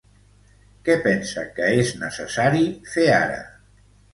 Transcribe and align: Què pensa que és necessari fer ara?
Què 0.87 0.95
pensa 1.03 1.45
que 1.59 1.69
és 1.83 1.93
necessari 2.07 2.65
fer 2.95 3.07
ara? 3.19 3.41